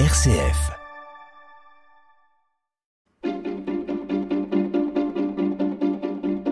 RCF. 0.00 0.72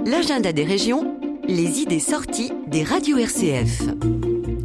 L'agenda 0.07 0.53
des 0.53 0.63
régions, 0.63 1.17
les 1.49 1.81
idées 1.81 1.99
sorties 1.99 2.53
des 2.69 2.85
radios 2.85 3.19
RCF. 3.19 3.83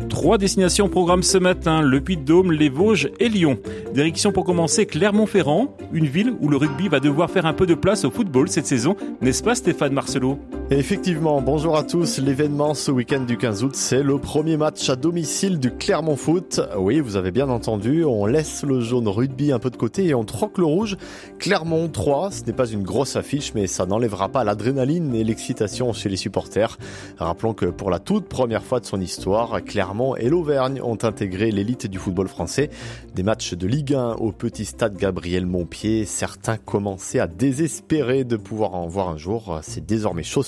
Trois 0.10 0.38
destinations 0.38 0.86
au 0.86 0.90
programme 0.90 1.24
ce 1.24 1.40
matin, 1.40 1.82
le 1.82 2.02
Puy-de-Dôme, 2.02 2.52
les 2.52 2.70
Vosges 2.70 3.10
et 3.20 3.30
Lyon. 3.30 3.58
Direction 3.96 4.32
pour 4.32 4.44
commencer 4.44 4.86
Clermont-Ferrand, 4.86 5.76
une 5.92 6.06
ville 6.06 6.36
où 6.40 6.48
le 6.48 6.58
rugby 6.58 6.88
va 6.88 7.00
devoir 7.00 7.32
faire 7.32 7.48
un 7.48 7.54
peu 7.54 7.66
de 7.66 7.74
place 7.74 8.06
au 8.06 8.12
football 8.12 8.48
cette 8.48 8.68
saison, 8.68 8.96
n'est-ce 9.22 9.42
pas 9.42 9.56
Stéphane 9.56 9.94
Marcelot? 9.94 10.38
Effectivement, 10.76 11.42
bonjour 11.42 11.78
à 11.78 11.84
tous. 11.84 12.20
L'événement 12.20 12.74
ce 12.74 12.92
week-end 12.92 13.22
du 13.22 13.38
15 13.38 13.64
août, 13.64 13.76
c'est 13.76 14.04
le 14.04 14.18
premier 14.18 14.58
match 14.58 14.90
à 14.90 14.98
domicile 14.98 15.60
du 15.60 15.72
Clermont 15.72 16.18
Foot. 16.18 16.60
Oui, 16.78 17.00
vous 17.00 17.16
avez 17.16 17.32
bien 17.32 17.48
entendu, 17.48 18.04
on 18.04 18.26
laisse 18.26 18.64
le 18.64 18.82
jaune 18.82 19.08
rugby 19.08 19.54
un 19.54 19.60
peu 19.60 19.70
de 19.70 19.78
côté 19.78 20.08
et 20.08 20.14
on 20.14 20.26
troque 20.26 20.58
le 20.58 20.66
rouge. 20.66 20.98
Clermont 21.40 21.88
3, 21.88 22.32
ce 22.32 22.44
n'est 22.44 22.54
pas 22.54 22.68
une 22.68 22.84
grosse 22.84 23.16
affiche, 23.16 23.54
mais 23.54 23.66
ça 23.68 23.86
n'enlèvera 23.86 24.28
pas 24.28 24.44
l'adrénaline 24.44 25.16
et 25.16 25.24
l'excitation 25.24 25.94
chez 25.94 26.10
les 26.10 26.18
supporters. 26.18 26.78
Rappelons 27.18 27.54
que 27.54 27.68
pour 27.68 27.90
la 27.90 28.00
toute 28.00 28.28
première 28.28 28.64
fois 28.64 28.82
de 28.82 28.86
son 28.86 29.00
histoire, 29.00 29.64
Clermont 29.64 30.18
et 30.18 30.28
l'Auvergne 30.28 30.82
ont 30.82 30.98
intégré 31.02 31.50
l'élite 31.50 31.88
du 31.88 31.98
football 31.98 32.28
français. 32.28 32.70
Des 33.16 33.24
matchs 33.24 33.54
de 33.54 33.68
Ligue 33.68 33.94
1 33.94 34.16
au 34.16 34.34
petit 34.34 34.66
stade 34.66 34.98
Gabriel 34.98 35.46
Montpied, 35.46 36.06
certains 36.06 36.58
commençaient 36.58 37.20
à 37.20 37.28
désespérer 37.28 38.26
de 38.26 38.36
pouvoir 38.36 38.74
en 38.74 38.88
voir 38.88 39.08
un 39.08 39.18
jour. 39.18 39.60
C'est 39.62 39.86
désormais 39.86 40.24
chose 40.24 40.48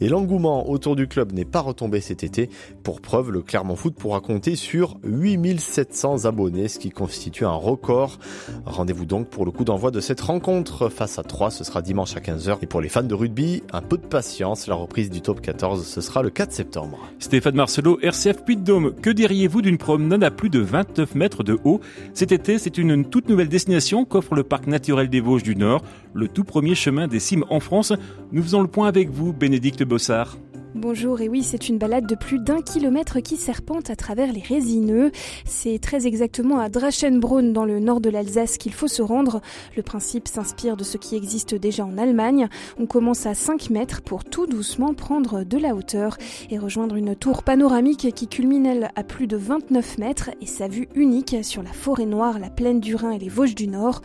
et 0.00 0.08
l'engouement 0.08 0.68
autour 0.68 0.96
du 0.96 1.06
club 1.06 1.32
n'est 1.32 1.44
pas 1.44 1.60
retombé 1.60 2.00
cet 2.00 2.24
été. 2.24 2.50
Pour 2.82 3.00
preuve, 3.00 3.30
le 3.30 3.42
Clermont 3.42 3.76
Foot 3.76 3.94
pourra 3.94 4.20
compter 4.20 4.56
sur 4.56 4.98
8700 5.04 6.24
abonnés, 6.24 6.68
ce 6.68 6.78
qui 6.78 6.90
constitue 6.90 7.44
un 7.44 7.52
record. 7.52 8.18
Rendez-vous 8.64 9.06
donc 9.06 9.28
pour 9.28 9.44
le 9.44 9.50
coup 9.50 9.64
d'envoi 9.64 9.90
de 9.90 10.00
cette 10.00 10.20
rencontre 10.20 10.88
face 10.88 11.18
à 11.18 11.22
3, 11.22 11.50
ce 11.50 11.64
sera 11.64 11.82
dimanche 11.82 12.16
à 12.16 12.20
15h. 12.20 12.58
Et 12.62 12.66
pour 12.66 12.80
les 12.80 12.88
fans 12.88 13.02
de 13.02 13.14
rugby, 13.14 13.62
un 13.72 13.82
peu 13.82 13.96
de 13.96 14.06
patience, 14.06 14.66
la 14.66 14.74
reprise 14.74 15.10
du 15.10 15.20
top 15.20 15.40
14, 15.40 15.86
ce 15.86 16.00
sera 16.00 16.22
le 16.22 16.30
4 16.30 16.52
septembre. 16.52 16.98
Stéphane 17.18 17.54
Marcelot, 17.54 17.98
RCF 18.02 18.44
Puy-de-Dôme, 18.44 18.94
que 18.94 19.10
diriez-vous 19.10 19.62
d'une 19.62 19.78
promenade 19.78 20.24
à 20.24 20.30
plus 20.30 20.50
de 20.50 20.60
29 20.60 21.14
mètres 21.14 21.42
de 21.42 21.58
haut? 21.64 21.80
Cet 22.14 22.32
été, 22.32 22.58
c'est 22.58 22.78
une 22.78 23.04
toute 23.04 23.28
nouvelle 23.28 23.48
destination 23.48 24.04
qu'offre 24.04 24.34
le 24.34 24.42
parc 24.42 24.66
naturel 24.66 25.08
des 25.08 25.20
Vosges 25.20 25.42
du 25.42 25.56
Nord, 25.56 25.82
le 26.14 26.28
tout 26.28 26.44
premier 26.44 26.74
chemin 26.74 27.06
des 27.06 27.20
cimes 27.20 27.44
en 27.50 27.60
France. 27.60 27.92
Nous 28.32 28.42
faisons 28.42 28.62
le 28.62 28.68
point 28.68 28.88
avec 28.88 29.10
vous 29.10 29.19
Bénédicte 29.20 29.84
Bossard. 29.84 30.36
Bonjour, 30.76 31.20
et 31.20 31.28
oui, 31.28 31.42
c'est 31.42 31.68
une 31.68 31.78
balade 31.78 32.06
de 32.06 32.14
plus 32.14 32.38
d'un 32.38 32.62
kilomètre 32.62 33.18
qui 33.18 33.36
serpente 33.36 33.90
à 33.90 33.96
travers 33.96 34.32
les 34.32 34.40
résineux. 34.40 35.10
C'est 35.44 35.80
très 35.80 36.06
exactement 36.06 36.60
à 36.60 36.68
Drachenbrunn, 36.68 37.52
dans 37.52 37.64
le 37.64 37.80
nord 37.80 38.00
de 38.00 38.08
l'Alsace, 38.08 38.56
qu'il 38.56 38.72
faut 38.72 38.86
se 38.86 39.02
rendre. 39.02 39.40
Le 39.76 39.82
principe 39.82 40.28
s'inspire 40.28 40.76
de 40.76 40.84
ce 40.84 40.96
qui 40.96 41.16
existe 41.16 41.56
déjà 41.56 41.84
en 41.84 41.98
Allemagne. 41.98 42.48
On 42.78 42.86
commence 42.86 43.26
à 43.26 43.34
5 43.34 43.70
mètres 43.70 44.00
pour 44.00 44.22
tout 44.22 44.46
doucement 44.46 44.94
prendre 44.94 45.42
de 45.42 45.58
la 45.58 45.74
hauteur 45.74 46.16
et 46.50 46.58
rejoindre 46.58 46.94
une 46.94 47.16
tour 47.16 47.42
panoramique 47.42 48.14
qui 48.14 48.28
culmine, 48.28 48.88
à 48.94 49.02
plus 49.02 49.26
de 49.26 49.36
29 49.36 49.98
mètres 49.98 50.30
et 50.40 50.46
sa 50.46 50.68
vue 50.68 50.88
unique 50.94 51.34
sur 51.42 51.64
la 51.64 51.72
forêt 51.72 52.06
noire, 52.06 52.38
la 52.38 52.48
plaine 52.48 52.78
du 52.78 52.94
Rhin 52.94 53.10
et 53.10 53.18
les 53.18 53.28
Vosges 53.28 53.56
du 53.56 53.66
Nord. 53.66 54.02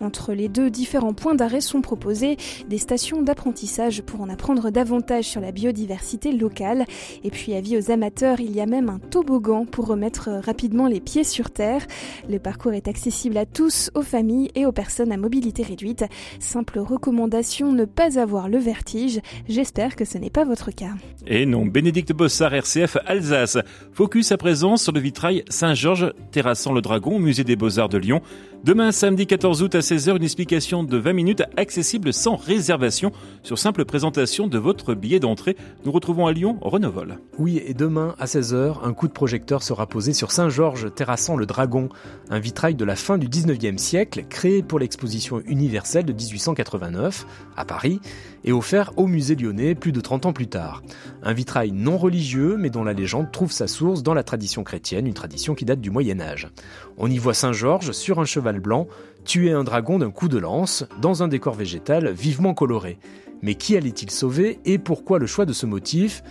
Entre 0.00 0.32
les 0.32 0.48
deux 0.48 0.68
différents 0.68 1.14
points 1.14 1.36
d'arrêt 1.36 1.60
sont 1.60 1.80
proposés 1.80 2.36
des 2.68 2.78
stations 2.78 3.22
d'apprentissage 3.22 4.02
pour 4.02 4.20
en 4.20 4.28
apprendre 4.28 4.70
davantage 4.70 5.24
sur 5.24 5.40
la 5.40 5.52
biodiversité 5.52 6.07
locale. 6.32 6.84
Et 7.24 7.30
puis 7.30 7.54
avis 7.54 7.76
aux 7.76 7.90
amateurs, 7.90 8.40
il 8.40 8.54
y 8.54 8.60
a 8.60 8.66
même 8.66 8.88
un 8.88 8.98
toboggan 8.98 9.64
pour 9.64 9.86
remettre 9.86 10.30
rapidement 10.44 10.86
les 10.86 11.00
pieds 11.00 11.24
sur 11.24 11.50
terre. 11.50 11.86
Le 12.28 12.38
parcours 12.38 12.72
est 12.72 12.88
accessible 12.88 13.36
à 13.36 13.46
tous, 13.46 13.90
aux 13.94 14.02
familles 14.02 14.50
et 14.54 14.66
aux 14.66 14.72
personnes 14.72 15.12
à 15.12 15.16
mobilité 15.16 15.62
réduite. 15.62 16.04
Simple 16.40 16.78
recommandation, 16.78 17.72
ne 17.72 17.84
pas 17.84 18.18
avoir 18.18 18.48
le 18.48 18.58
vertige. 18.58 19.20
J'espère 19.48 19.96
que 19.96 20.04
ce 20.04 20.18
n'est 20.18 20.30
pas 20.30 20.44
votre 20.44 20.70
cas. 20.70 20.92
Et 21.26 21.46
non, 21.46 21.66
Bénédicte 21.66 22.12
Bossard, 22.12 22.54
RCF 22.54 22.96
Alsace. 23.06 23.58
Focus 23.92 24.32
à 24.32 24.36
présent 24.36 24.76
sur 24.76 24.92
le 24.92 25.00
vitrail 25.00 25.44
Saint-Georges 25.48 26.12
terrassant 26.32 26.72
le 26.72 26.80
Dragon 26.80 27.16
au 27.16 27.18
musée 27.18 27.44
des 27.44 27.56
Beaux-Arts 27.56 27.88
de 27.88 27.98
Lyon. 27.98 28.22
Demain, 28.64 28.90
samedi 28.90 29.26
14 29.26 29.62
août 29.62 29.74
à 29.76 29.80
16h, 29.80 30.16
une 30.16 30.22
explication 30.24 30.82
de 30.82 30.96
20 30.96 31.12
minutes 31.12 31.42
accessible 31.56 32.12
sans 32.12 32.34
réservation 32.34 33.12
sur 33.42 33.56
simple 33.56 33.84
présentation 33.84 34.48
de 34.48 34.58
votre 34.58 34.94
billet 34.94 35.20
d'entrée. 35.20 35.56
Nous 35.84 35.92
retrouvons 35.98 36.28
à 36.28 36.32
Lyon 36.32 36.58
Renovol. 36.60 37.18
Oui, 37.38 37.60
et 37.66 37.74
demain 37.74 38.14
à 38.20 38.26
16h, 38.26 38.84
un 38.84 38.92
coup 38.92 39.08
de 39.08 39.12
projecteur 39.12 39.64
sera 39.64 39.88
posé 39.88 40.12
sur 40.12 40.30
Saint-Georges 40.30 40.94
terrassant 40.94 41.36
le 41.36 41.44
Dragon, 41.44 41.88
un 42.30 42.38
vitrail 42.38 42.76
de 42.76 42.84
la 42.84 42.94
fin 42.94 43.18
du 43.18 43.26
19e 43.26 43.78
siècle 43.78 44.24
créé 44.28 44.62
pour 44.62 44.78
l'exposition 44.78 45.42
universelle 45.44 46.04
de 46.04 46.12
1889 46.12 47.26
à 47.56 47.64
Paris 47.64 48.00
et 48.44 48.52
offert 48.52 48.92
au 48.96 49.08
musée 49.08 49.34
lyonnais 49.34 49.74
plus 49.74 49.90
de 49.90 50.00
30 50.00 50.26
ans 50.26 50.32
plus 50.32 50.46
tard. 50.46 50.84
Un 51.24 51.32
vitrail 51.32 51.72
non 51.72 51.98
religieux 51.98 52.56
mais 52.56 52.70
dont 52.70 52.84
la 52.84 52.92
légende 52.92 53.32
trouve 53.32 53.50
sa 53.50 53.66
source 53.66 54.04
dans 54.04 54.14
la 54.14 54.22
tradition 54.22 54.62
chrétienne, 54.62 55.08
une 55.08 55.14
tradition 55.14 55.56
qui 55.56 55.64
date 55.64 55.80
du 55.80 55.90
Moyen 55.90 56.20
Âge. 56.20 56.48
On 56.96 57.10
y 57.10 57.18
voit 57.18 57.34
Saint-Georges 57.34 57.90
sur 57.90 58.20
un 58.20 58.24
cheval 58.24 58.60
blanc 58.60 58.86
tuer 59.24 59.50
un 59.50 59.64
dragon 59.64 59.98
d'un 59.98 60.12
coup 60.12 60.28
de 60.28 60.38
lance 60.38 60.84
dans 61.02 61.24
un 61.24 61.28
décor 61.28 61.54
végétal 61.54 62.12
vivement 62.12 62.54
coloré. 62.54 62.98
Mais 63.42 63.54
qui 63.54 63.76
allait-il 63.76 64.10
sauver 64.10 64.58
et 64.64 64.78
pourquoi 64.78 65.18
le 65.18 65.26
choix 65.26 65.46
de 65.46 65.52
ce 65.52 65.66
motif? 65.66 66.22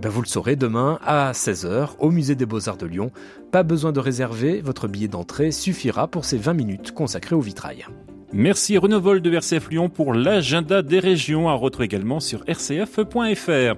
Ben 0.00 0.08
Vous 0.08 0.22
le 0.22 0.26
saurez 0.26 0.56
demain 0.56 0.98
à 1.04 1.32
16h 1.32 1.90
au 1.98 2.10
musée 2.10 2.34
des 2.34 2.46
Beaux-Arts 2.46 2.76
de 2.76 2.86
Lyon. 2.86 3.12
Pas 3.52 3.62
besoin 3.62 3.92
de 3.92 4.00
réserver, 4.00 4.60
votre 4.60 4.88
billet 4.88 5.08
d'entrée 5.08 5.52
suffira 5.52 6.08
pour 6.08 6.24
ces 6.24 6.38
20 6.38 6.54
minutes 6.54 6.92
consacrées 6.92 7.36
au 7.36 7.40
vitrail. 7.40 7.86
Merci 8.32 8.78
Renault 8.78 9.20
de 9.20 9.32
RCF 9.32 9.70
Lyon 9.70 9.88
pour 9.88 10.12
l'agenda 10.12 10.82
des 10.82 10.98
régions 10.98 11.48
à 11.48 11.54
retrouver 11.54 11.84
également 11.84 12.18
sur 12.18 12.40
rcf.fr. 12.48 13.76